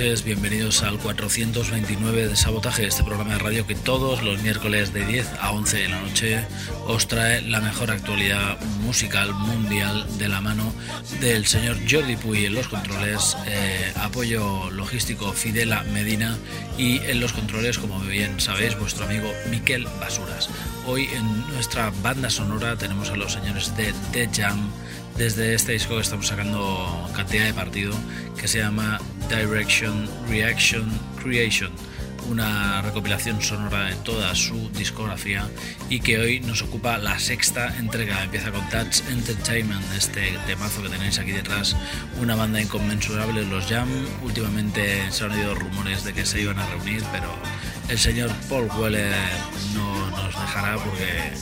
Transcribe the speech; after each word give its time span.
Noches, 0.00 0.24
bienvenidos 0.24 0.82
al 0.82 0.98
429 0.98 2.28
de 2.28 2.34
Sabotaje, 2.34 2.86
este 2.86 3.04
programa 3.04 3.34
de 3.34 3.38
radio 3.38 3.66
que 3.66 3.74
todos 3.74 4.22
los 4.22 4.42
miércoles 4.42 4.94
de 4.94 5.04
10 5.04 5.28
a 5.40 5.52
11 5.52 5.76
de 5.76 5.88
la 5.90 6.00
noche 6.00 6.44
os 6.86 7.06
trae 7.06 7.42
la 7.42 7.60
mejor 7.60 7.90
actualidad 7.90 8.58
musical 8.82 9.34
mundial 9.34 10.06
de 10.16 10.28
la 10.28 10.40
mano 10.40 10.72
del 11.20 11.46
señor 11.46 11.76
Jordi 11.86 12.16
Puy 12.16 12.46
en 12.46 12.54
los 12.54 12.68
controles, 12.68 13.36
eh, 13.46 13.92
apoyo 13.96 14.70
logístico 14.70 15.34
Fidela 15.34 15.82
Medina 15.92 16.38
y 16.78 17.00
en 17.00 17.20
los 17.20 17.34
controles, 17.34 17.76
como 17.76 18.00
bien 18.00 18.40
sabéis, 18.40 18.78
vuestro 18.78 19.04
amigo 19.04 19.30
Miquel 19.50 19.86
Basuras. 20.00 20.48
Hoy 20.86 21.10
en 21.14 21.46
nuestra 21.48 21.92
banda 22.02 22.30
sonora 22.30 22.76
tenemos 22.76 23.10
a 23.10 23.16
los 23.16 23.34
señores 23.34 23.76
de 23.76 23.92
The 24.12 24.30
Jam 24.32 24.70
desde 25.18 25.52
este 25.54 25.72
disco 25.72 25.96
que 25.96 26.00
estamos 26.00 26.28
sacando 26.28 27.10
cantidad 27.14 27.44
de 27.44 27.52
partido 27.52 27.92
que 28.38 28.48
se 28.48 28.60
llama 28.60 28.98
Direction, 29.30 30.08
Reaction, 30.28 30.90
Creation, 31.22 31.70
una 32.28 32.82
recopilación 32.82 33.40
sonora 33.40 33.84
de 33.84 33.94
toda 33.96 34.34
su 34.34 34.68
discografía 34.70 35.48
y 35.88 36.00
que 36.00 36.18
hoy 36.18 36.40
nos 36.40 36.62
ocupa 36.62 36.98
la 36.98 37.18
sexta 37.18 37.76
entrega. 37.78 38.24
Empieza 38.24 38.50
con 38.50 38.68
Touch 38.70 39.00
Entertainment, 39.08 39.84
este 39.96 40.36
temazo 40.46 40.82
que 40.82 40.88
tenéis 40.88 41.18
aquí 41.20 41.30
detrás, 41.30 41.76
una 42.20 42.34
banda 42.34 42.60
inconmensurable, 42.60 43.44
los 43.44 43.66
Jam. 43.66 43.88
Últimamente 44.22 45.10
se 45.12 45.24
han 45.24 45.30
oído 45.30 45.54
rumores 45.54 46.02
de 46.02 46.12
que 46.12 46.26
se 46.26 46.42
iban 46.42 46.58
a 46.58 46.66
reunir, 46.66 47.02
pero 47.12 47.32
el 47.88 47.98
señor 47.98 48.30
Paul 48.48 48.68
Weller 48.78 49.14
no 49.74 50.10
nos 50.10 50.34
dejará 50.40 50.76
porque 50.76 51.32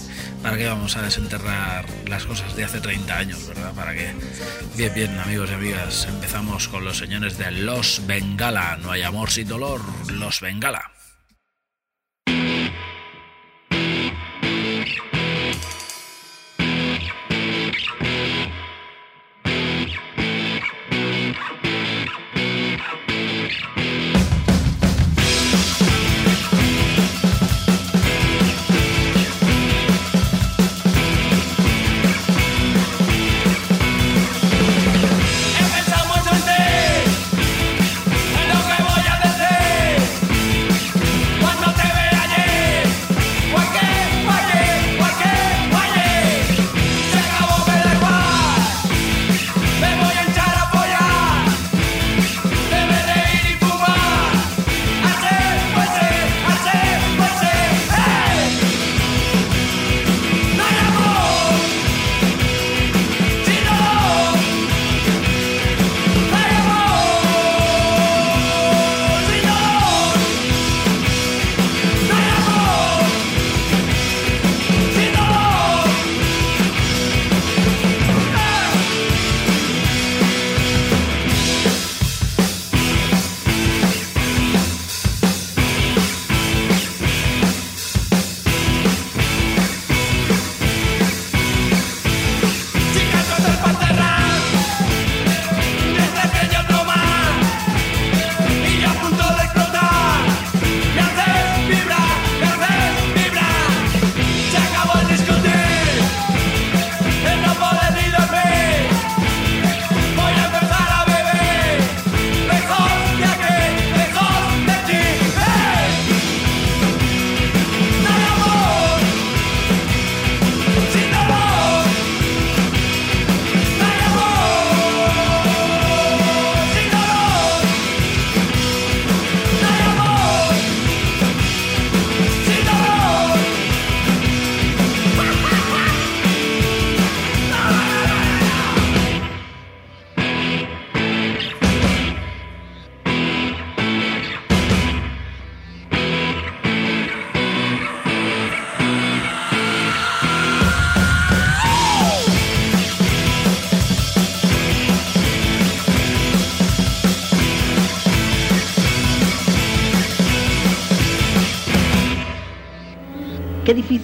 ¿Para 0.43 0.56
qué 0.56 0.66
vamos 0.66 0.97
a 0.97 1.03
desenterrar 1.03 1.84
las 2.06 2.25
cosas 2.25 2.54
de 2.54 2.65
hace 2.65 2.81
30 2.81 3.19
años, 3.19 3.47
verdad? 3.49 3.72
Para 3.75 3.93
que, 3.94 4.15
bien, 4.76 4.94
bien, 4.94 5.19
amigos 5.19 5.50
y 5.50 5.54
amigas, 5.54 6.06
empezamos 6.09 6.69
con 6.69 6.84
los 6.84 6.99
señores 6.99 7.38
de 7.38 7.50
Los 7.50 8.03
Bengala. 8.06 8.78
No 8.81 8.93
hay 8.93 9.03
amor 9.03 9.31
sin 9.31 9.49
dolor, 9.49 9.81
Los 10.10 10.41
Bengala. 10.41 10.91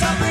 Desde 0.00 0.29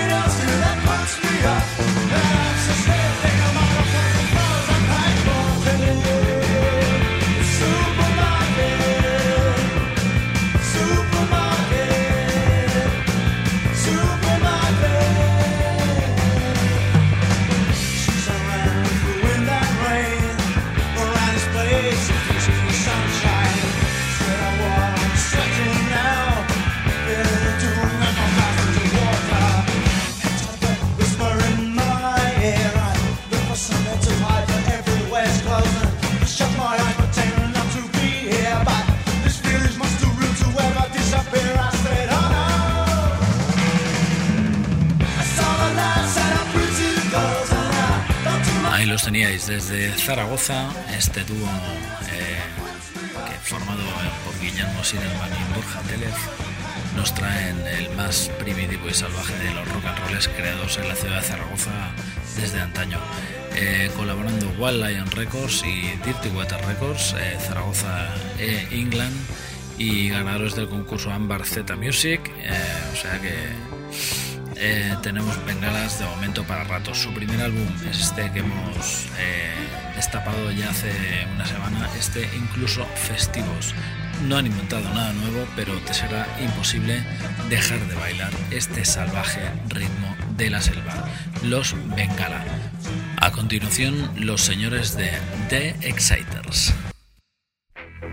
Zaragoza, 50.29 50.69
este 50.95 51.23
dúo 51.23 51.49
eh, 52.11 52.37
formado 53.41 53.81
por 54.23 54.39
Guillermo 54.39 54.83
Siderman 54.83 55.31
y 55.31 55.55
Borja 55.55 55.79
Télez 55.87 56.13
nos 56.95 57.15
traen 57.15 57.59
el 57.65 57.89
más 57.95 58.29
primitivo 58.37 58.87
y 58.87 58.93
salvaje 58.93 59.33
de 59.39 59.51
los 59.55 59.67
rock 59.69 59.85
and 59.87 59.97
rolls 59.97 60.27
creados 60.27 60.77
en 60.77 60.87
la 60.87 60.93
ciudad 60.93 61.15
de 61.15 61.27
Zaragoza 61.27 61.71
desde 62.35 62.61
antaño. 62.61 62.99
Eh, 63.55 63.89
colaborando 63.97 64.51
Wild 64.59 64.85
Lion 64.85 65.09
Records 65.09 65.63
y 65.65 65.97
Dirty 66.05 66.29
Water 66.29 66.63
Records, 66.63 67.15
eh, 67.17 67.39
Zaragoza 67.39 68.13
e 68.37 68.67
England 68.69 69.15
y 69.79 70.09
ganadores 70.09 70.53
del 70.53 70.69
concurso 70.69 71.09
Ambar 71.09 71.43
Z 71.43 71.75
Music, 71.75 72.21
o 72.93 72.95
sea 72.95 73.19
que 73.19 73.78
eh, 74.59 74.95
tenemos 75.01 75.43
bengalas 75.45 75.99
de 75.99 76.05
momento 76.05 76.43
para 76.43 76.63
ratos. 76.63 76.97
Su 76.97 77.13
primer 77.13 77.41
álbum 77.41 77.67
es 77.89 78.01
este 78.01 78.31
que 78.31 78.39
hemos 78.39 79.07
eh, 79.17 79.53
destapado 79.95 80.51
ya 80.51 80.69
hace 80.69 80.91
una 81.33 81.45
semana, 81.45 81.89
este 81.97 82.29
incluso 82.35 82.85
festivos. 82.95 83.73
No 84.27 84.37
han 84.37 84.47
inventado 84.47 84.83
nada 84.93 85.13
nuevo, 85.13 85.47
pero 85.55 85.73
te 85.79 85.93
será 85.93 86.27
imposible 86.41 87.01
dejar 87.49 87.79
de 87.87 87.95
bailar 87.95 88.31
este 88.51 88.83
salvaje 88.83 89.41
ritmo 89.69 90.15
de 90.37 90.49
la 90.49 90.61
selva, 90.61 91.07
los 91.43 91.75
Bengala. 91.95 92.43
A 93.17 93.31
continuación, 93.31 94.11
los 94.17 94.41
señores 94.41 94.95
de 94.97 95.11
The 95.49 95.75
Exciters. 95.81 96.73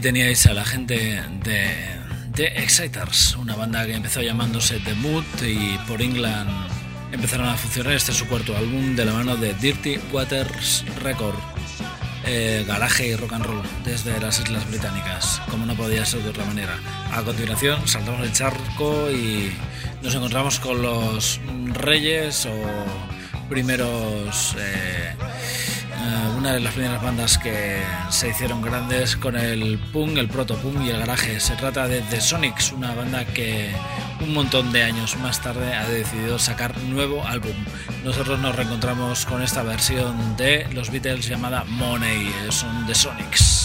Teníais 0.00 0.46
a 0.46 0.54
la 0.54 0.64
gente 0.64 1.22
de 1.44 1.70
The 2.34 2.58
Exciters, 2.62 3.36
una 3.36 3.54
banda 3.54 3.84
que 3.84 3.92
empezó 3.92 4.22
llamándose 4.22 4.80
The 4.80 4.94
Mood 4.94 5.24
y 5.42 5.76
por 5.86 6.00
England 6.00 6.48
empezaron 7.12 7.46
a 7.46 7.54
funcionar. 7.54 7.92
Este 7.92 8.12
es 8.12 8.16
su 8.16 8.26
cuarto 8.26 8.56
álbum 8.56 8.96
de 8.96 9.04
la 9.04 9.12
mano 9.12 9.36
de 9.36 9.52
Dirty 9.52 9.98
Waters 10.10 10.86
Record, 11.02 11.36
eh, 12.24 12.64
garaje 12.66 13.08
y 13.08 13.16
rock 13.16 13.34
and 13.34 13.44
roll 13.44 13.62
desde 13.84 14.18
las 14.20 14.40
Islas 14.40 14.66
Británicas, 14.70 15.42
como 15.50 15.66
no 15.66 15.74
podía 15.74 16.06
ser 16.06 16.22
de 16.22 16.30
otra 16.30 16.46
manera. 16.46 16.78
A 17.12 17.20
continuación 17.20 17.86
saltamos 17.86 18.22
el 18.22 18.32
charco 18.32 19.10
y 19.10 19.52
nos 20.02 20.14
encontramos 20.14 20.60
con 20.60 20.80
los 20.80 21.40
Reyes 21.74 22.46
o 22.46 23.50
primeros... 23.50 24.56
Eh, 24.58 25.14
una 26.40 26.54
de 26.54 26.60
las 26.60 26.72
primeras 26.72 27.02
bandas 27.02 27.36
que 27.36 27.82
se 28.08 28.30
hicieron 28.30 28.62
grandes 28.62 29.14
con 29.14 29.36
el 29.36 29.78
punk, 29.92 30.16
el 30.16 30.28
proto 30.28 30.56
punk 30.56 30.80
y 30.86 30.88
el 30.88 30.98
garaje. 30.98 31.38
Se 31.38 31.54
trata 31.54 31.86
de 31.86 32.00
The 32.00 32.18
Sonics, 32.18 32.72
una 32.72 32.94
banda 32.94 33.26
que 33.26 33.70
un 34.22 34.32
montón 34.32 34.72
de 34.72 34.82
años 34.82 35.18
más 35.18 35.42
tarde 35.42 35.74
ha 35.74 35.86
decidido 35.86 36.38
sacar 36.38 36.78
nuevo 36.78 37.26
álbum. 37.26 37.52
Nosotros 38.04 38.38
nos 38.40 38.56
reencontramos 38.56 39.26
con 39.26 39.42
esta 39.42 39.62
versión 39.62 40.38
de 40.38 40.66
los 40.72 40.90
Beatles 40.90 41.28
llamada 41.28 41.64
Money, 41.64 42.32
son 42.48 42.86
The 42.86 42.94
Sonics. 42.94 43.59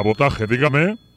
Sabotaje, 0.00 0.46
dígame. 0.46 1.09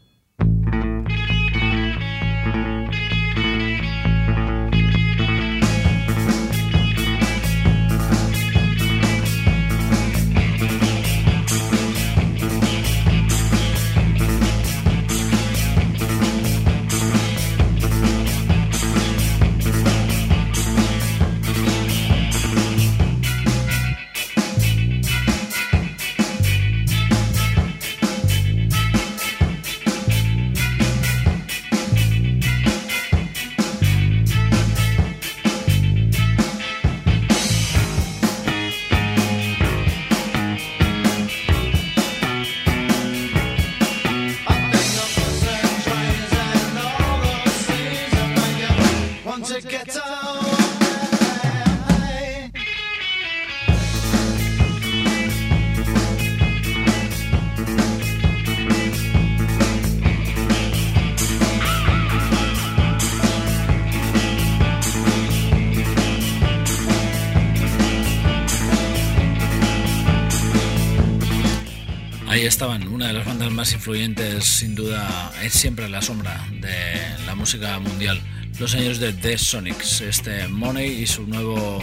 Más 73.64 73.72
influyentes, 73.72 74.44
sin 74.44 74.76
duda, 74.76 75.32
es 75.42 75.54
siempre 75.54 75.88
la 75.88 76.02
sombra 76.02 76.46
de 76.60 77.00
la 77.26 77.34
música 77.34 77.80
mundial. 77.80 78.20
Los 78.60 78.72
señores 78.72 79.00
de 79.00 79.14
The 79.14 79.38
Sonics, 79.38 80.02
este 80.02 80.50
Money 80.50 81.04
y 81.04 81.08
su 81.08 81.26
nuevo 81.26 81.80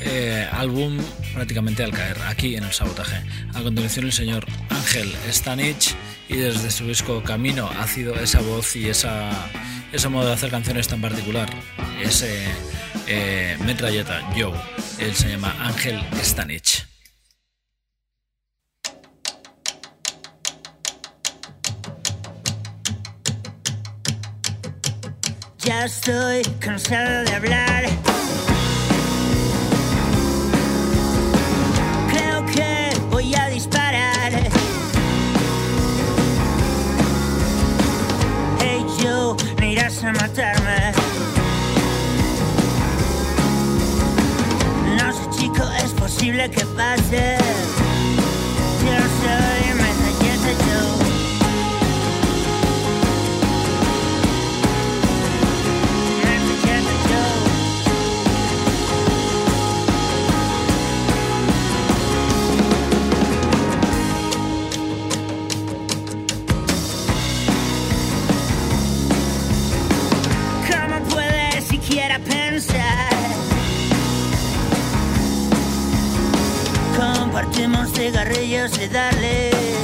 eh, 0.00 0.48
álbum 0.50 0.96
prácticamente 1.34 1.84
al 1.84 1.90
caer, 1.90 2.16
aquí 2.26 2.56
en 2.56 2.64
el 2.64 2.72
sabotaje. 2.72 3.22
A 3.52 3.60
continuación 3.60 4.06
el 4.06 4.12
señor 4.12 4.46
Ángel 4.70 5.12
Stanich 5.30 5.94
y 6.26 6.36
desde 6.36 6.70
su 6.70 6.86
disco 6.86 7.22
Camino 7.22 7.68
ha 7.68 7.86
sido 7.86 8.14
esa 8.14 8.40
voz 8.40 8.74
y 8.76 8.88
esa, 8.88 9.30
ese 9.92 10.08
modo 10.08 10.28
de 10.28 10.32
hacer 10.32 10.50
canciones 10.50 10.88
tan 10.88 11.02
particular, 11.02 11.50
ese 12.02 12.46
eh, 13.08 13.58
metralleta 13.66 14.26
Joe, 14.34 14.58
él 14.98 15.14
se 15.14 15.28
llama 15.28 15.54
Ángel 15.60 16.00
Stanich. 16.22 16.69
Ya 25.70 25.84
estoy 25.84 26.42
cansado 26.58 27.22
de 27.26 27.32
hablar. 27.32 27.84
Creo 32.10 32.46
que 32.46 32.90
voy 33.08 33.32
a 33.36 33.46
disparar. 33.50 34.32
Hey 38.58 38.84
Joe, 39.00 39.36
me 39.60 39.70
irás 39.70 40.02
a 40.02 40.10
matarme. 40.10 40.92
No 44.98 45.12
sé 45.12 45.38
chico, 45.38 45.62
es 45.84 45.92
posible 45.92 46.50
que 46.50 46.66
pase. 46.66 47.79
Cigarrillos 78.00 78.78
y 78.78 78.88
darle. 78.88 79.79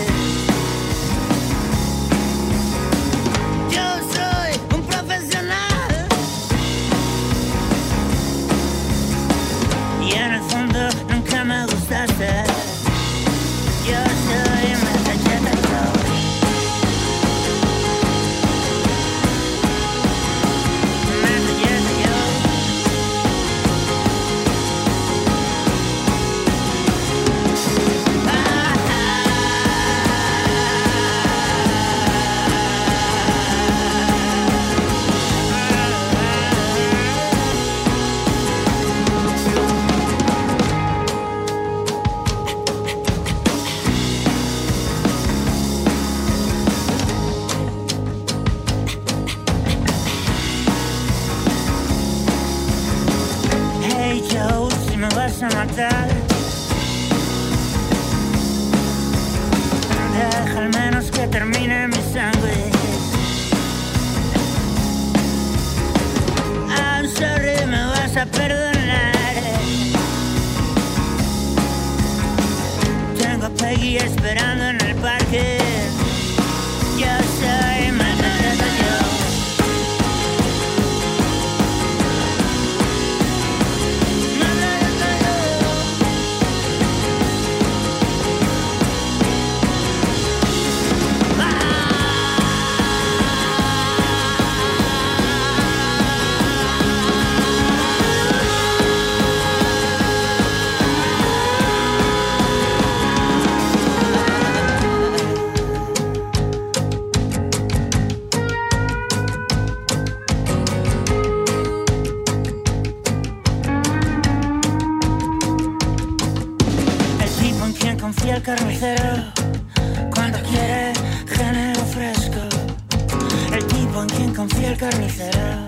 Carnicero 124.76 125.65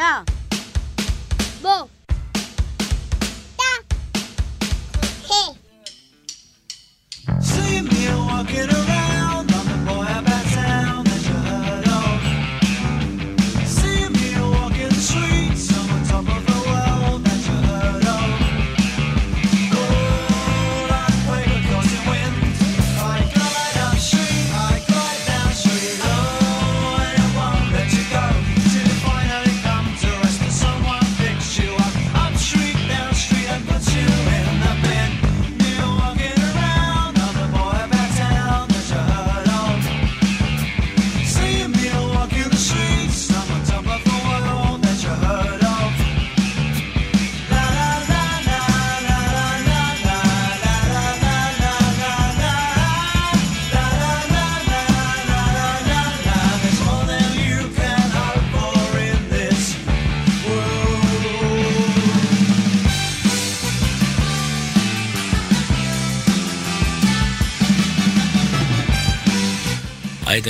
자 0.00 0.29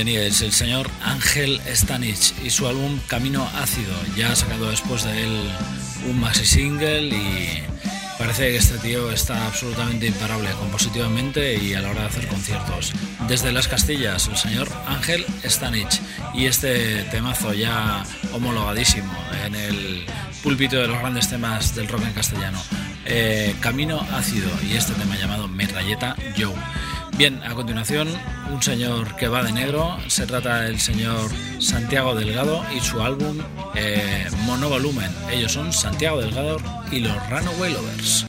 Ahí 0.01 0.05
teníais 0.05 0.41
el 0.41 0.51
señor 0.51 0.89
Ángel 1.03 1.61
Stanich 1.75 2.33
y 2.43 2.49
su 2.49 2.67
álbum 2.67 2.99
Camino 3.05 3.47
Ácido. 3.53 3.93
Ya 4.17 4.31
ha 4.31 4.35
sacado 4.35 4.71
después 4.71 5.03
de 5.03 5.25
él 5.25 5.47
un 6.09 6.19
maxi 6.19 6.43
single 6.43 7.03
y 7.03 7.63
parece 8.17 8.49
que 8.49 8.57
este 8.57 8.79
tío 8.79 9.11
está 9.11 9.45
absolutamente 9.45 10.07
imparable 10.07 10.49
compositivamente 10.53 11.55
y 11.55 11.75
a 11.75 11.81
la 11.81 11.91
hora 11.91 12.01
de 12.01 12.07
hacer 12.07 12.27
conciertos. 12.27 12.93
Desde 13.27 13.51
las 13.51 13.67
Castillas, 13.67 14.27
el 14.27 14.37
señor 14.37 14.69
Ángel 14.87 15.23
Stanich 15.45 16.01
y 16.33 16.47
este 16.47 17.03
temazo 17.11 17.53
ya 17.53 18.03
homologadísimo 18.33 19.13
en 19.45 19.53
el 19.53 20.05
púlpito 20.41 20.77
de 20.77 20.87
los 20.87 20.97
grandes 20.97 21.29
temas 21.29 21.75
del 21.75 21.87
rock 21.87 22.05
en 22.07 22.13
castellano. 22.13 22.59
Eh, 23.05 23.55
Camino 23.59 24.01
Ácido 24.13 24.49
y 24.67 24.77
este 24.77 24.93
tema 24.93 25.15
llamado 25.15 25.47
Metralleta 25.47 26.15
Joe. 26.35 26.55
Bien, 27.21 27.39
a 27.43 27.53
continuación, 27.53 28.07
un 28.51 28.63
señor 28.63 29.15
que 29.15 29.27
va 29.27 29.43
de 29.43 29.51
negro. 29.51 29.95
Se 30.07 30.25
trata 30.25 30.61
del 30.61 30.79
señor 30.79 31.29
Santiago 31.59 32.15
Delgado 32.15 32.65
y 32.75 32.79
su 32.79 32.99
álbum 32.99 33.37
eh, 33.75 34.25
Monovolumen. 34.47 35.11
Ellos 35.31 35.51
son 35.51 35.71
Santiago 35.71 36.19
Delgado 36.19 36.57
y 36.91 37.01
los 37.01 37.15
Runaway 37.29 37.73
Lovers. 37.73 38.25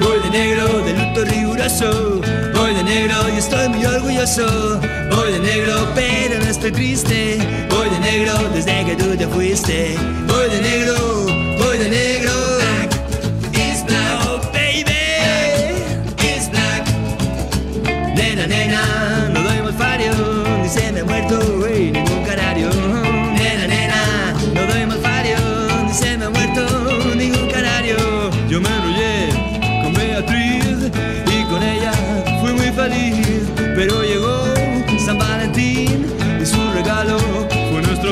Voy 0.00 0.18
de 0.22 0.30
negro, 0.30 0.68
de 0.86 0.92
luto 0.94 1.24
riguroso. 1.26 2.20
Voy 2.54 2.72
de 2.72 2.82
negro 2.82 3.28
y 3.28 3.36
estoy 3.36 3.68
muy 3.68 3.84
orgulloso. 3.84 4.80
Voy 5.10 5.32
de 5.32 5.40
negro, 5.40 5.86
pero 5.94 6.42
no 6.42 6.48
estoy 6.48 6.72
triste. 6.72 7.66
Voy 7.68 7.90
de 7.90 8.00
negro 8.00 8.32
desde 8.54 8.86
que 8.86 8.96
tú 8.96 9.14
te 9.18 9.28
fuiste. 9.28 9.96
Voy 10.26 10.48
de 10.48 10.62
negro, 10.62 11.07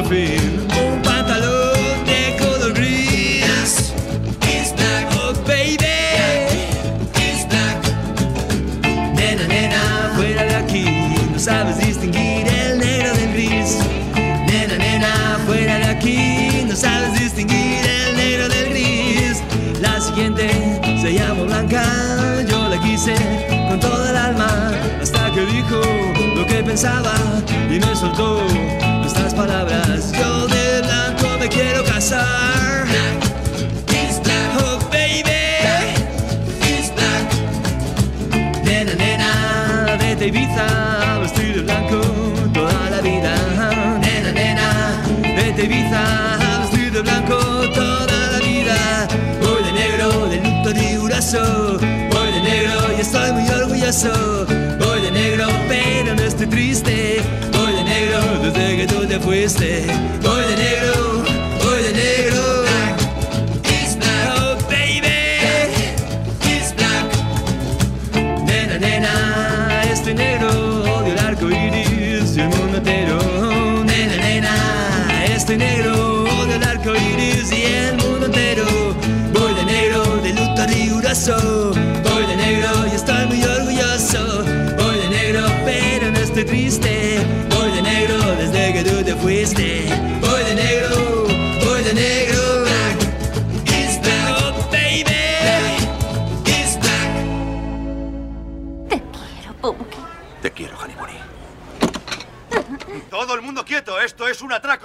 fin. 0.09 0.67
Un 0.71 1.03
pantalón 1.03 2.05
de 2.07 2.37
color 2.39 2.73
gris. 2.73 3.93
Oh 5.19 5.33
baby. 5.47 5.77
It's 7.15 7.45
black. 7.49 7.83
Nena, 9.15 9.47
nena, 9.49 10.13
fuera 10.15 10.45
de 10.45 10.55
aquí, 10.57 10.85
no 11.33 11.39
sabes 11.39 11.79
distinguir 11.79 12.47
el 12.47 12.79
negro 12.79 13.15
del 13.15 13.33
gris. 13.33 13.79
Nena, 14.47 14.77
nena, 14.77 15.39
fuera 15.47 15.79
de 15.79 15.87
aquí, 15.87 16.65
no 16.69 16.77
sabes 16.77 17.19
distinguir 17.19 17.85
el 17.85 18.17
negro 18.17 18.49
del 18.49 18.71
gris. 18.71 19.43
La 19.81 20.01
siguiente 20.01 20.49
se 21.01 21.15
llama 21.15 21.43
Blanca, 21.45 21.85
yo 22.49 22.69
la 22.69 22.81
quise 22.81 23.15
con 23.69 23.81
toda 23.81 24.11
el 24.11 24.17
alma, 24.17 24.73
hasta 25.03 25.33
que 25.33 25.45
dijo 25.47 25.81
lo 26.37 26.47
que 26.47 26.63
pensaba 26.63 27.15
y 27.69 27.81
me 27.81 27.97
soltó 27.97 28.47
palabras. 29.37 30.13
Yo 30.13 30.47
de 30.49 30.81
blanco 30.83 31.39
me 31.39 31.49
quiero 31.49 31.85
casar. 31.85 32.87
Oh 34.59 34.79
baby, 34.91 35.45
it's 36.63 36.91
black. 36.97 37.25
Nena, 38.65 38.95
nena, 38.95 39.97
vete 39.99 40.27
Ibiza, 40.29 41.19
vestir 41.21 41.55
de 41.57 41.63
blanco 41.63 42.01
toda 42.55 42.91
la 42.91 43.01
vida. 43.03 43.35
Nena, 44.01 44.33
nena, 44.33 45.03
vete 45.37 45.65
Ibiza, 45.65 46.03
vestir 46.63 46.93
de 46.93 47.03
blanco 47.03 47.37
toda 47.75 48.19
la 48.33 48.39
vida. 48.39 49.07
Voy 49.43 49.63
de 49.63 49.73
negro, 49.73 50.29
de 50.29 50.37
luto 50.41 50.71
riguroso. 50.73 51.79
Voy 52.13 52.33
de 52.33 52.41
negro 52.41 52.75
y 52.97 53.01
estoy 53.03 53.33
muy 53.33 53.49
orgulloso. 53.51 54.47
Voy 54.81 55.01
de 55.03 55.11
negro, 55.11 55.47
pero 55.69 56.15
no 56.15 56.23
estoy 56.23 56.47
triste. 56.47 57.23
Desde 58.47 58.77
que 58.77 58.87
tú 58.87 59.05
te 59.05 59.19
fuiste. 59.19 59.87
Voy 60.23 60.41
de 60.41 60.57
negro, 60.57 61.25
voy 61.65 61.83
de 61.83 61.93
negro. 61.95 62.65
It's 63.65 63.97
black, 63.97 64.39
oh 64.39 64.57
baby, 64.71 65.41
it's 66.45 66.73
black. 66.77 67.07
Nena, 68.47 68.79
nena, 68.79 69.83
estoy 69.91 70.15
negro, 70.15 70.49
odio 70.97 71.13
el 71.13 71.19
arco 71.19 71.51
iris 71.51 72.37
y 72.37 72.41
el 72.43 72.49
mundo 72.51 72.79
entero. 72.79 73.19
Nena, 73.85 74.17
nena, 74.17 75.25
estoy 75.25 75.57
negro, 75.57 76.23
odio 76.23 76.55
el 76.55 76.63
arco 76.63 76.95
iris 76.95 77.51
y 77.51 77.65
el 77.65 77.97
mundo 77.97 78.27
entero. 78.27 78.65
Voy 79.33 79.55
de 79.55 79.65
negro, 79.65 80.19
de 80.23 80.33
luto 80.35 80.67
riguroso. 80.69 81.56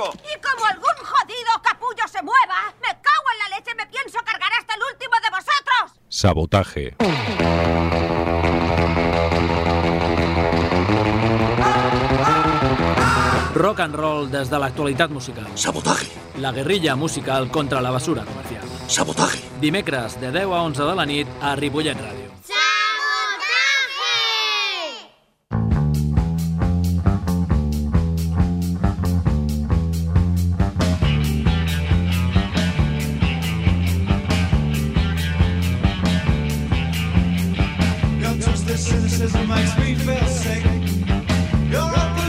Y 0.10 0.42
como 0.42 0.66
algún 0.66 0.96
jodido 0.98 1.52
capullo 1.64 2.08
se 2.12 2.22
mueva, 2.24 2.74
me 2.82 2.90
cago 2.90 3.28
en 3.34 3.40
la 3.40 3.58
leche, 3.58 3.76
me 3.76 3.86
pienso 3.88 4.20
cargar 4.26 4.52
hasta 4.60 4.74
el 4.76 4.82
último 4.92 5.16
de 5.22 5.30
vosotros. 5.30 6.00
Sabotaje. 6.10 6.96
Rock 13.54 13.80
and 13.82 13.96
roll 13.96 14.32
desde 14.32 14.58
la 14.58 14.66
actualitat 14.68 15.12
musical. 15.12 15.46
Sabotaje. 15.56 16.08
La 16.38 16.52
guerrilla 16.52 16.96
musical 16.96 17.52
contra 17.52 17.80
la 17.80 17.92
basura 17.92 18.24
comercial. 18.24 18.64
Sabotaje. 18.88 19.40
Dimecres 19.60 20.20
de 20.20 20.32
10 20.32 20.46
a 20.46 20.62
11 20.64 20.84
de 20.84 20.96
la 20.96 21.06
nit 21.06 21.28
a 21.42 21.56
Ripollet 21.56 21.96
Ràdio. 21.96 22.21
the 38.72 38.78
cynicism 38.78 39.50
makes 39.50 39.78
me 39.80 39.96
feel 39.96 40.28
sick. 40.28 40.64
You're 41.70 41.82
a 41.82 42.21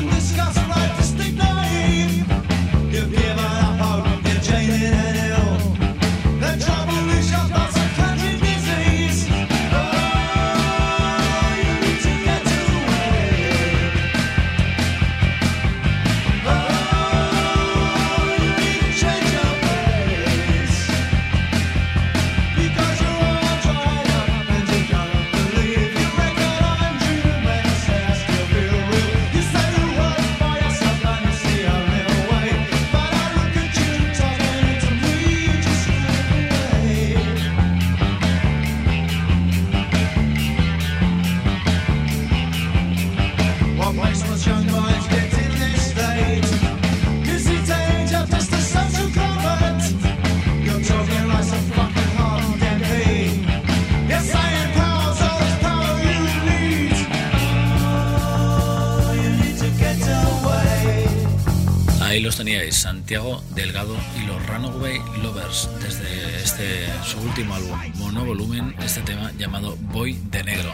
Santiago 63.13 63.43
Delgado 63.55 63.95
y 64.17 64.25
los 64.25 64.47
Runaway 64.47 64.99
Lovers, 65.23 65.69
desde 65.83 66.43
este 66.43 66.87
su 67.05 67.21
último 67.21 67.55
álbum, 67.55 67.79
monovolumen, 67.97 68.75
este 68.83 69.03
tema 69.03 69.31
llamado 69.37 69.77
Boy 69.93 70.19
de 70.31 70.43
Negro. 70.43 70.73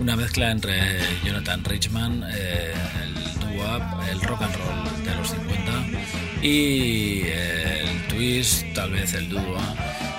Una 0.00 0.16
mezcla 0.16 0.50
entre 0.50 0.98
Jonathan 1.24 1.62
Richman, 1.62 2.24
eh, 2.28 2.74
el 3.04 3.14
doo-wop, 3.38 3.82
el 4.10 4.20
rock 4.20 4.42
and 4.42 4.56
roll 4.56 5.04
de 5.04 5.14
los 5.14 5.30
50 5.30 6.42
y 6.42 7.20
eh, 7.22 7.84
el 7.84 8.08
twist, 8.08 8.64
tal 8.74 8.90
vez 8.90 9.14
el 9.14 9.28
dúo. 9.28 9.56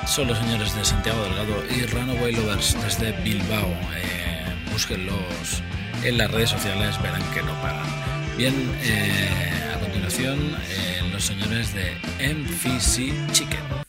Son 0.08 0.26
los 0.26 0.38
señores 0.38 0.74
de 0.74 0.86
Santiago 0.86 1.22
Delgado 1.24 1.66
y 1.70 1.86
Runaway 1.86 2.34
Lovers 2.34 2.82
desde 2.82 3.12
Bilbao. 3.24 3.68
Eh, 3.94 4.72
búsquenlos 4.72 5.62
en 6.02 6.18
las 6.18 6.32
redes 6.32 6.50
sociales, 6.50 6.96
verán 7.02 7.24
que 7.34 7.44
no 7.44 7.52
paran. 7.62 8.08
Bien, 8.38 8.54
eh, 8.84 9.74
a 9.76 9.80
continuación, 9.80 10.56
eh, 10.70 10.97
los 11.18 11.26
señores 11.26 11.74
de 11.74 11.96
MFC 12.32 13.12
Chicken. 13.32 13.88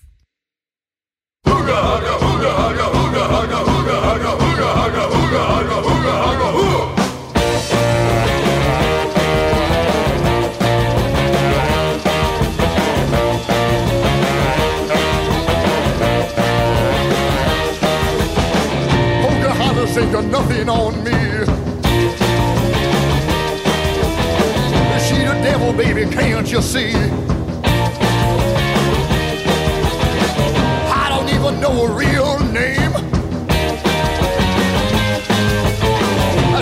Nothing 20.31 20.69
on 20.69 20.98
baby, 25.99 26.15
can't 26.15 26.51
you 26.51 26.63
see? 26.63 26.93
I 30.91 31.09
don't 31.09 31.29
even 31.29 31.61
know 31.61 31.87
her 31.87 31.93
real 31.93 32.39
name. 32.53 32.93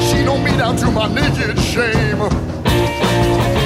She 0.09 0.25
know 0.25 0.39
me 0.39 0.57
down 0.57 0.77
to 0.77 0.91
my 0.91 1.13
naked 1.13 1.59
shame. 1.59 3.66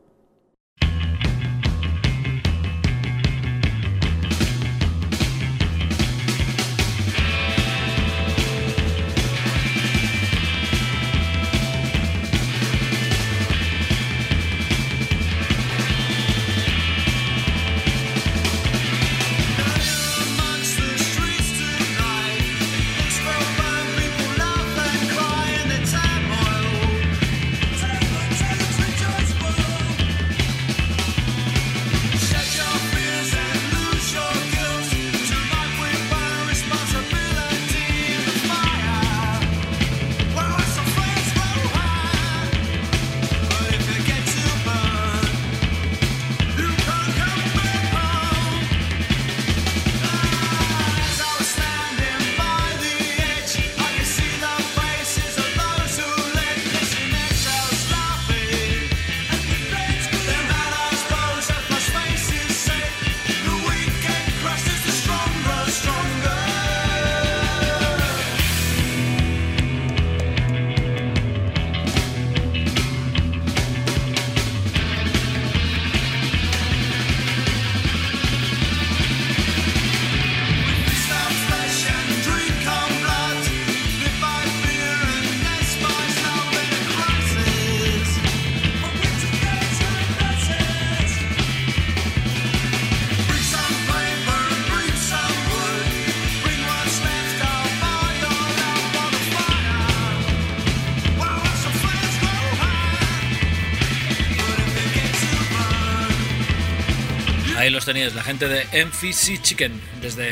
La 107.91 108.23
gente 108.23 108.47
de 108.47 108.85
MFC 108.85 109.41
Chicken, 109.41 109.81
desde 110.01 110.29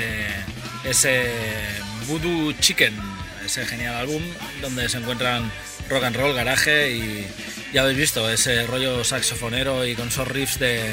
ese 0.86 1.30
Voodoo 2.08 2.54
Chicken, 2.62 2.94
ese 3.46 3.66
genial 3.66 3.96
álbum 3.96 4.24
donde 4.62 4.88
se 4.88 4.98
encuentran 4.98 5.52
rock 5.90 6.06
and 6.06 6.16
roll, 6.16 6.34
garaje 6.34 6.92
y 6.92 7.28
ya 7.74 7.82
habéis 7.82 7.98
visto 7.98 8.30
ese 8.30 8.66
rollo 8.66 9.04
saxofonero 9.04 9.86
y 9.86 9.94
con 9.96 10.08
esos 10.08 10.26
riffs 10.30 10.58
de, 10.58 10.90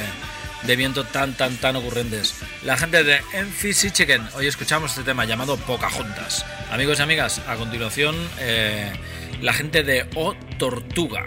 de 0.64 0.74
viento 0.74 1.05
tan, 1.05 1.35
tan, 1.35 1.57
tan 1.57 1.76
ocurrentes. 1.76 2.35
La 2.64 2.76
gente 2.76 3.05
de 3.05 3.20
MFC 3.20 3.92
Chicken, 3.92 4.26
hoy 4.35 4.48
escuchamos 4.48 4.90
este 4.90 5.05
tema 5.05 5.24
llamado 5.24 5.57
Pocahontas. 5.57 6.44
Amigos 6.72 6.98
y 6.98 7.02
amigas, 7.02 7.40
a 7.46 7.55
continuación, 7.55 8.16
eh, 8.40 8.92
la 9.40 9.52
gente 9.52 9.85
de 9.85 10.05
O 10.16 10.35
Tortuga. 10.59 11.26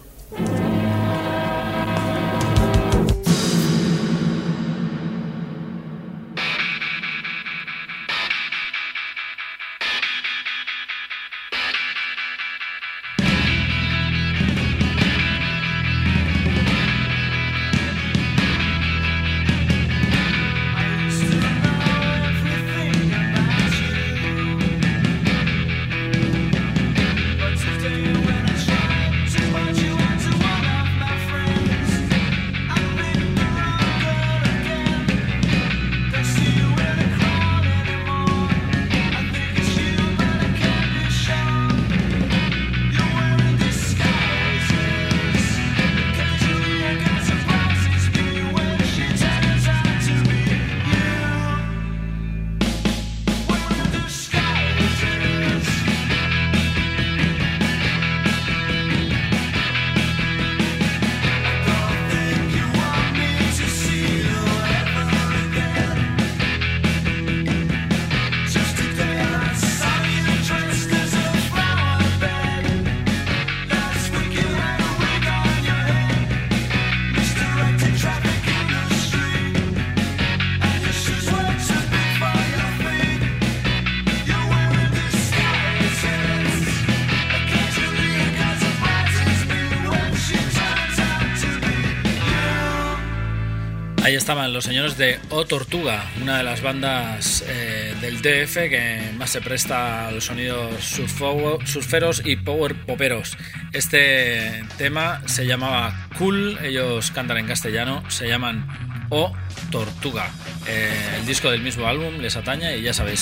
Los 94.31 94.63
señores 94.63 94.97
de 94.97 95.19
O 95.29 95.43
Tortuga, 95.43 96.09
una 96.21 96.37
de 96.37 96.43
las 96.43 96.61
bandas 96.61 97.43
eh, 97.47 97.93
del 97.99 98.21
DF 98.21 98.69
que 98.69 99.11
más 99.17 99.29
se 99.29 99.41
presta 99.41 100.07
a 100.07 100.11
los 100.11 100.23
sonidos 100.23 100.85
surferos 100.85 102.21
y 102.23 102.37
power 102.37 102.73
poperos. 102.85 103.37
Este 103.73 104.63
tema 104.77 105.21
se 105.25 105.45
llamaba 105.45 106.07
Cool, 106.17 106.57
ellos 106.63 107.11
cantan 107.11 107.39
en 107.39 107.47
castellano, 107.47 108.09
se 108.09 108.29
llaman 108.29 108.65
O 109.09 109.33
Tortuga. 109.69 110.29
Eh, 110.65 111.17
el 111.19 111.25
disco 111.25 111.51
del 111.51 111.61
mismo 111.61 111.85
álbum 111.85 112.19
les 112.19 112.37
atañe 112.37 112.77
y 112.77 112.83
ya 112.83 112.93
sabéis, 112.93 113.19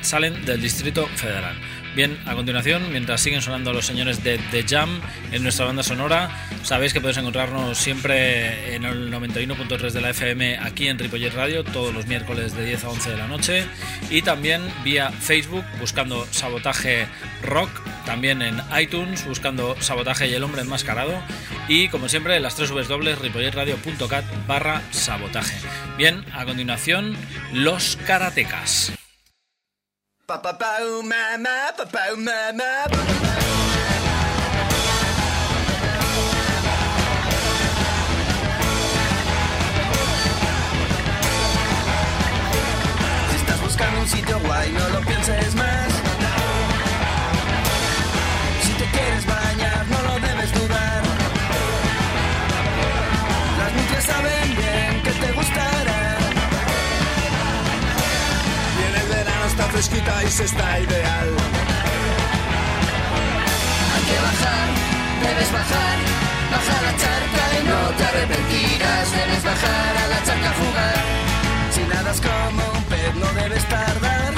salen 0.00 0.44
del 0.44 0.60
Distrito 0.60 1.06
Federal. 1.14 1.54
Bien, 1.96 2.16
a 2.24 2.36
continuación, 2.36 2.92
mientras 2.92 3.20
siguen 3.20 3.42
sonando 3.42 3.72
los 3.72 3.84
señores 3.84 4.22
de 4.22 4.38
The 4.52 4.62
Jam 4.62 5.00
en 5.32 5.42
nuestra 5.42 5.66
banda 5.66 5.82
sonora, 5.82 6.30
sabéis 6.62 6.92
que 6.92 7.00
podéis 7.00 7.18
encontrarnos 7.18 7.76
siempre 7.76 8.76
en 8.76 8.84
el 8.84 9.12
91.3 9.12 9.90
de 9.90 10.00
la 10.00 10.10
FM 10.10 10.58
aquí 10.58 10.86
en 10.86 11.00
Ripollet 11.00 11.34
Radio, 11.34 11.64
todos 11.64 11.92
los 11.92 12.06
miércoles 12.06 12.54
de 12.54 12.64
10 12.64 12.84
a 12.84 12.90
11 12.90 13.10
de 13.10 13.16
la 13.16 13.26
noche, 13.26 13.64
y 14.08 14.22
también 14.22 14.62
vía 14.84 15.10
Facebook 15.10 15.64
buscando 15.80 16.26
Sabotaje 16.30 17.08
Rock, 17.42 17.70
también 18.06 18.40
en 18.40 18.62
iTunes 18.80 19.26
buscando 19.26 19.76
Sabotaje 19.80 20.28
y 20.28 20.34
el 20.34 20.44
Hombre 20.44 20.62
Enmascarado, 20.62 21.20
y 21.66 21.88
como 21.88 22.08
siempre 22.08 22.38
las 22.38 22.54
tres 22.54 22.70
dobles 22.70 23.18
ripolletradio.cat 23.18 24.24
barra 24.46 24.80
sabotaje. 24.92 25.56
Bien, 25.98 26.24
a 26.32 26.44
continuación, 26.44 27.16
los 27.52 27.96
karatecas. 28.06 28.92
Pa 30.30 30.38
pa 30.38 30.52
pa 30.54 30.78
oh 30.78 31.02
mama, 31.02 31.74
pa 31.74 31.84
pa 31.90 32.02
oh 32.14 32.16
mama. 32.16 32.86
Si 43.28 43.36
estás 43.42 43.60
buscando 43.60 44.00
un 44.02 44.06
sitio 44.06 44.38
guay, 44.38 44.70
no 44.70 44.88
lo 44.90 45.00
pienses 45.00 45.54
más. 45.56 45.89
quitáis 59.88 60.38
está 60.40 60.78
ideal. 60.80 61.28
Hay 63.94 64.02
que 64.08 64.18
bajar, 64.28 64.68
debes 65.22 65.52
bajar, 65.52 65.96
baja 66.52 66.76
la 66.86 66.92
charca 67.02 67.42
y 67.58 67.60
no 67.70 67.80
te 67.96 68.04
arrepentirás. 68.04 69.12
Debes 69.12 69.42
bajar 69.42 69.96
a 70.02 70.06
la 70.08 70.22
charca 70.26 70.50
a 70.50 70.54
jugar. 70.60 71.04
Si 71.72 71.82
nadas 71.84 72.20
como 72.20 72.62
un 72.78 72.84
pez 72.84 73.14
no 73.14 73.32
debes 73.40 73.64
tardar. 73.68 74.32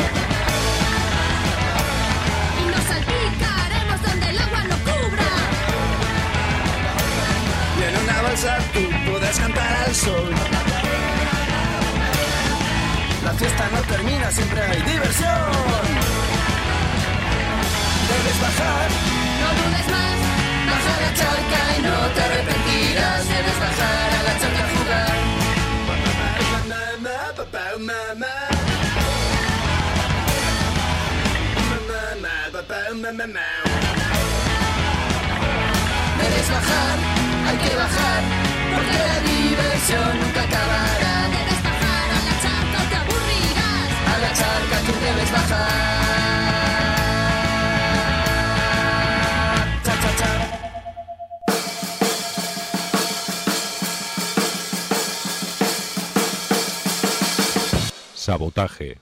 Y 2.61 2.65
nos 2.73 2.85
salpicaremos 2.91 4.03
donde 4.07 4.27
el 4.31 4.39
agua 4.39 4.63
no 4.71 4.77
cubra. 4.89 5.31
Y 7.79 7.83
en 7.89 7.95
una 8.05 8.23
balsa 8.23 8.59
tú 8.73 8.83
puedes 9.11 9.39
cantar 9.39 9.73
al 9.87 9.95
sol. 9.95 10.22
Fiesta 13.43 13.69
no 13.73 13.81
termina, 13.83 14.31
siempre 14.31 14.61
hay 14.63 14.83
diversión. 14.83 15.51
Debes 18.11 18.39
bajar, 18.47 18.89
No 19.43 19.49
dudes 19.59 19.87
más. 19.95 20.19
baja 20.71 20.93
la 21.05 21.11
charca 21.21 21.61
y 21.77 21.83
no 21.83 21.97
te 22.15 22.21
arrepentirás. 22.27 23.29
Debes 23.35 23.59
bajar 23.67 24.09
a 24.19 24.23
la 24.29 24.35
charca 24.41 24.63
a 24.67 24.71
jugar. 24.75 25.17
Debes 36.21 36.49
bajar, 36.57 36.97
hay 37.49 37.57
que 37.65 37.77
bajar, 37.77 38.23
porque 38.75 38.99
la 39.11 39.19
diversión 39.31 40.21
nunca 40.21 40.43
acabará. 40.43 41.02
Sabotaje. 58.23 58.97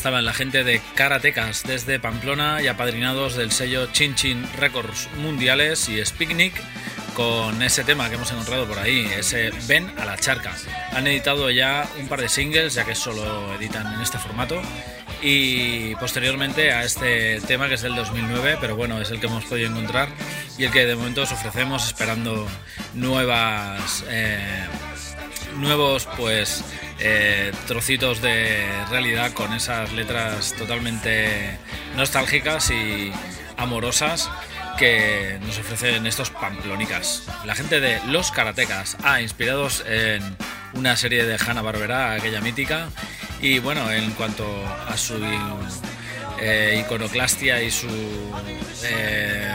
Estaban 0.00 0.24
la 0.24 0.32
gente 0.32 0.64
de 0.64 0.80
Karatecas 0.94 1.62
desde 1.62 2.00
Pamplona 2.00 2.62
y 2.62 2.68
apadrinados 2.68 3.36
del 3.36 3.52
sello 3.52 3.86
Chin 3.92 4.14
Chin 4.14 4.48
Records 4.56 5.10
Mundiales 5.18 5.90
y 5.90 6.02
Spicnic 6.02 6.54
con 7.12 7.60
ese 7.62 7.84
tema 7.84 8.08
que 8.08 8.14
hemos 8.14 8.30
encontrado 8.32 8.66
por 8.66 8.78
ahí, 8.78 9.06
ese 9.14 9.50
Ven 9.68 9.92
a 9.98 10.06
la 10.06 10.16
charca. 10.16 10.56
Han 10.92 11.06
editado 11.06 11.50
ya 11.50 11.86
un 12.00 12.08
par 12.08 12.22
de 12.22 12.30
singles, 12.30 12.72
ya 12.72 12.86
que 12.86 12.94
solo 12.94 13.54
editan 13.56 13.92
en 13.92 14.00
este 14.00 14.16
formato, 14.16 14.62
y 15.20 15.94
posteriormente 15.96 16.72
a 16.72 16.82
este 16.82 17.38
tema 17.42 17.68
que 17.68 17.74
es 17.74 17.82
del 17.82 17.94
2009, 17.94 18.56
pero 18.58 18.76
bueno, 18.76 19.02
es 19.02 19.10
el 19.10 19.20
que 19.20 19.26
hemos 19.26 19.44
podido 19.44 19.68
encontrar 19.68 20.08
y 20.56 20.64
el 20.64 20.70
que 20.70 20.86
de 20.86 20.96
momento 20.96 21.20
os 21.20 21.32
ofrecemos 21.32 21.86
esperando 21.86 22.48
nuevas... 22.94 24.02
eh, 24.08 24.64
nuevos 25.56 26.08
pues 26.16 26.64
eh, 26.98 27.52
trocitos 27.66 28.20
de 28.20 28.66
realidad 28.90 29.32
con 29.32 29.52
esas 29.52 29.92
letras 29.92 30.54
totalmente 30.54 31.58
nostálgicas 31.96 32.70
y 32.70 33.12
amorosas 33.56 34.30
que 34.78 35.38
nos 35.42 35.58
ofrecen 35.58 36.06
estos 36.06 36.30
pamplónicas. 36.30 37.24
La 37.44 37.54
gente 37.54 37.80
de 37.80 38.00
Los 38.06 38.30
Karatecas, 38.30 38.96
ah, 39.02 39.20
inspirados 39.20 39.84
en 39.86 40.22
una 40.72 40.96
serie 40.96 41.26
de 41.26 41.36
Hanna 41.36 41.62
Barbera, 41.62 42.12
aquella 42.12 42.40
mítica, 42.40 42.88
y 43.42 43.58
bueno, 43.58 43.90
en 43.90 44.10
cuanto 44.12 44.46
a 44.88 44.96
su 44.96 45.18
eh, 46.40 46.82
iconoclastia 46.84 47.62
y 47.62 47.70
su 47.70 47.88
eh, 48.84 49.52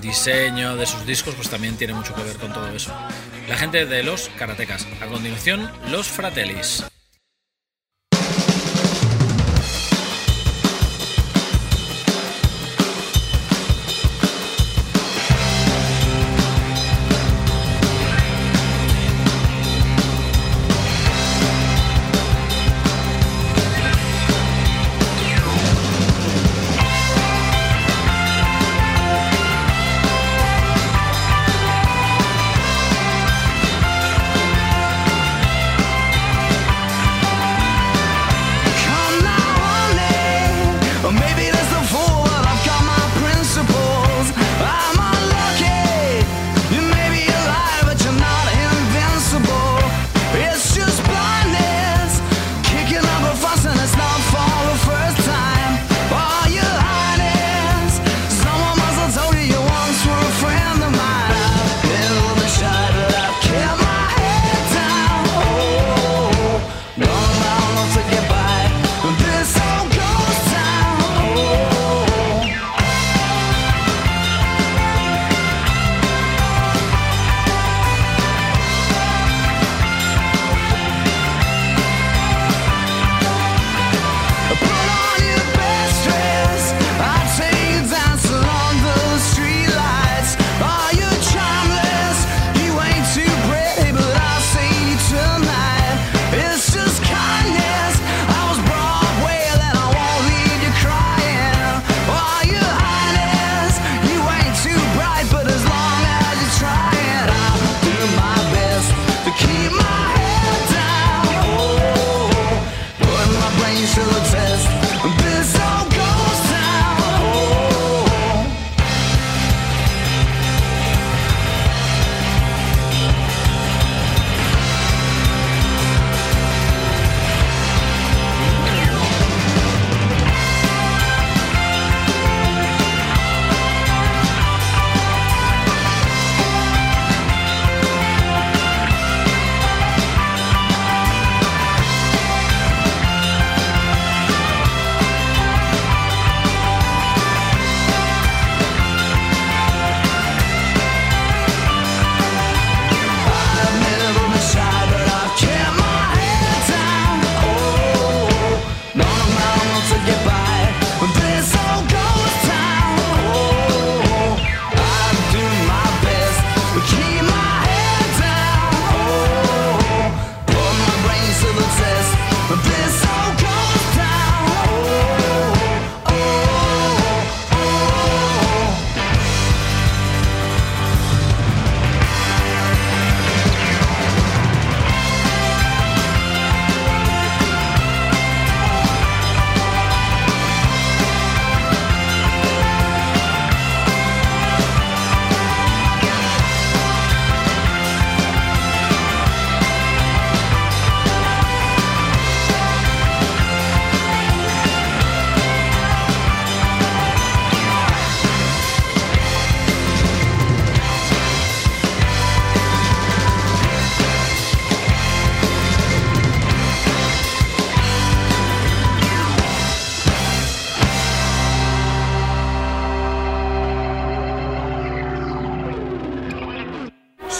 diseño 0.00 0.76
de 0.76 0.86
sus 0.86 1.04
discos, 1.06 1.34
pues 1.34 1.48
también 1.48 1.76
tiene 1.76 1.92
mucho 1.92 2.14
que 2.14 2.22
ver 2.22 2.36
con 2.36 2.52
todo 2.52 2.68
eso. 2.74 2.94
La 3.48 3.56
gente 3.56 3.84
de 3.84 4.02
Los 4.02 4.30
Karatecas. 4.38 4.86
A 5.02 5.06
continuación, 5.06 5.70
Los 5.90 6.08
Fratellis. 6.08 6.84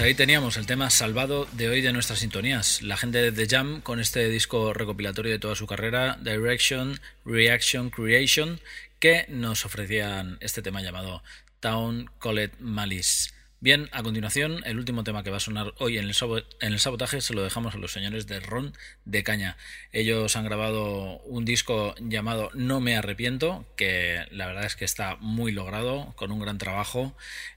Pues 0.00 0.08
ahí 0.08 0.14
teníamos 0.14 0.56
el 0.56 0.64
tema 0.64 0.88
salvado 0.88 1.46
de 1.52 1.68
hoy 1.68 1.82
de 1.82 1.92
nuestras 1.92 2.20
sintonías. 2.20 2.80
La 2.80 2.96
gente 2.96 3.18
de 3.18 3.32
The 3.32 3.54
Jam 3.54 3.82
con 3.82 4.00
este 4.00 4.30
disco 4.30 4.72
recopilatorio 4.72 5.30
de 5.30 5.38
toda 5.38 5.54
su 5.54 5.66
carrera, 5.66 6.18
Direction, 6.22 6.98
Reaction, 7.26 7.90
Creation, 7.90 8.62
que 8.98 9.26
nos 9.28 9.66
ofrecían 9.66 10.38
este 10.40 10.62
tema 10.62 10.80
llamado 10.80 11.22
Town 11.60 12.10
Called 12.18 12.52
Malice. 12.60 13.32
Bien, 13.62 13.90
a 13.92 14.02
continuación, 14.02 14.62
el 14.64 14.78
último 14.78 15.04
tema 15.04 15.22
que 15.22 15.28
va 15.28 15.36
a 15.36 15.40
sonar 15.40 15.74
hoy 15.76 15.98
en 15.98 16.06
el, 16.06 16.78
sabotaje 16.78 17.20
se 17.20 17.34
lo 17.34 17.42
dejamos 17.42 17.74
a 17.74 17.78
los 17.78 17.92
señores 17.92 18.26
de 18.26 18.40
Ron 18.40 18.72
de 19.04 19.22
Caña. 19.22 19.58
Ellos 19.92 20.34
han 20.34 20.46
grabado 20.46 21.18
un 21.26 21.44
disco 21.44 21.94
llamado 22.00 22.50
No 22.54 22.80
me 22.80 22.96
arrepiento, 22.96 23.66
que 23.76 24.24
la 24.30 24.46
verdad 24.46 24.64
es 24.64 24.76
que 24.76 24.86
está 24.86 25.16
muy 25.16 25.52
logrado, 25.52 26.14
con 26.16 26.32
un 26.32 26.40
gran 26.40 26.56
trabajo. 26.56 27.14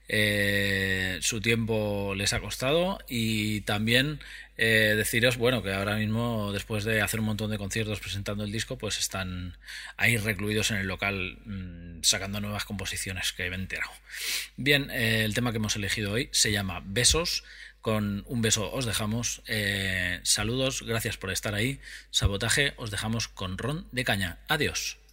Eh, 0.08 1.20
su 1.22 1.40
tiempo 1.40 2.12
les 2.14 2.34
ha 2.34 2.40
costado 2.40 2.98
y 3.08 3.62
también 3.62 4.20
eh, 4.56 4.94
deciros, 4.96 5.36
bueno, 5.36 5.62
que 5.62 5.72
ahora 5.72 5.96
mismo, 5.96 6.52
después 6.52 6.84
de 6.84 7.02
hacer 7.02 7.20
un 7.20 7.26
montón 7.26 7.50
de 7.50 7.58
conciertos 7.58 8.00
presentando 8.00 8.44
el 8.44 8.52
disco, 8.52 8.78
pues 8.78 8.98
están 8.98 9.56
ahí 9.96 10.16
recluidos 10.16 10.70
en 10.70 10.78
el 10.78 10.86
local 10.86 11.38
mm, 11.44 12.02
sacando 12.02 12.40
nuevas 12.40 12.64
composiciones 12.64 13.32
que 13.32 13.50
me 13.50 13.56
he 13.56 13.58
enterado. 13.58 13.90
Bien, 14.56 14.90
eh, 14.90 15.24
el 15.24 15.34
tema 15.34 15.50
que 15.50 15.58
hemos 15.58 15.76
elegido 15.76 16.12
hoy 16.12 16.28
se 16.32 16.52
llama 16.52 16.82
Besos. 16.84 17.44
Con 17.80 18.24
un 18.28 18.40
beso 18.40 18.72
os 18.72 18.86
dejamos. 18.86 19.42
Eh, 19.46 20.20
saludos, 20.22 20.82
gracias 20.86 21.18
por 21.18 21.30
estar 21.30 21.54
ahí. 21.54 21.80
Sabotaje, 22.10 22.72
os 22.78 22.90
dejamos 22.90 23.28
con 23.28 23.58
Ron 23.58 23.86
de 23.92 24.04
Caña. 24.04 24.38
Adiós. 24.48 25.03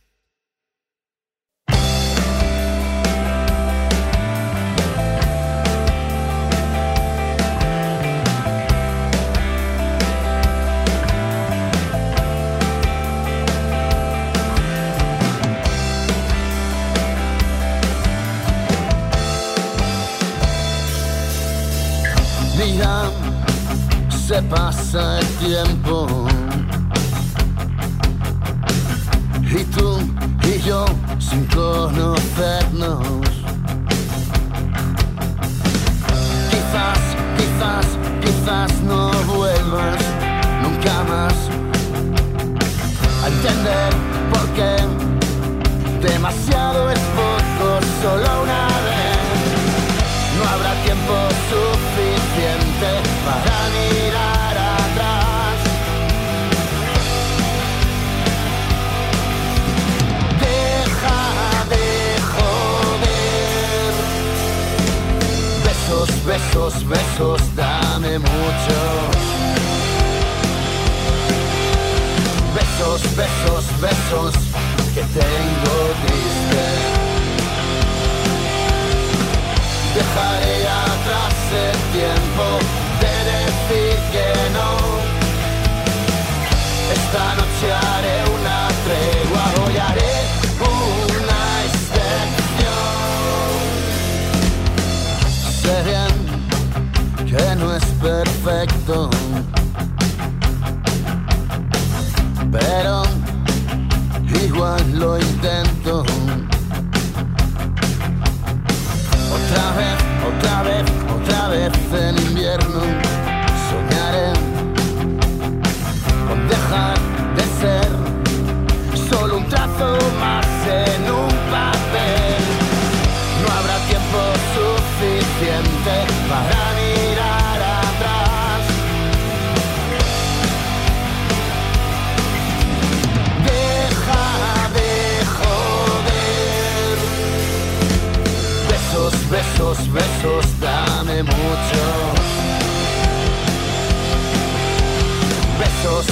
Se 24.32 24.42
pasa 24.44 25.20
el 25.20 25.28
tiempo. 25.46 26.08
Y 29.42 29.64
tú 29.76 30.00
y 30.44 30.62
yo 30.62 30.86
sin 31.20 31.46
conocernos. 31.48 33.06
Quizás, 36.52 37.02
quizás, 37.40 37.86
quizás 38.24 38.72
no 38.84 39.12
vuelvas 39.36 40.02
nunca 40.64 40.96
más 41.14 41.36
a 43.24 43.28
entender 43.28 43.92
por 44.32 44.46
qué 44.56 44.74
demasiado 46.08 46.90
es 46.90 47.00
poco, 47.20 47.68
solo 48.02 48.44
una 48.44 48.66
vez. 48.88 49.18
No 50.38 50.44
habrá 50.52 50.74
tiempo 50.86 51.14
suficiente 51.50 51.91
Besos, 65.64 66.26
besos, 66.26 66.88
besos, 66.88 67.56
dame 67.56 68.18
muchos. 68.18 69.11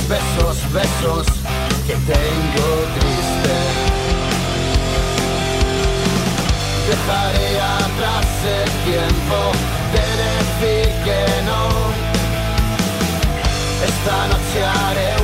besos, 0.09 0.57
besos 0.73 1.27
que 1.85 1.93
tengo 1.93 2.67
triste. 2.97 3.55
Dejaré 6.89 7.61
atrás 7.61 8.27
el 8.57 8.69
tiempo 8.89 9.37
de 9.93 10.05
decir 10.25 10.87
que 11.05 11.21
no. 11.47 11.63
Esta 13.89 14.27
noche 14.27 14.59
haré 14.65 15.18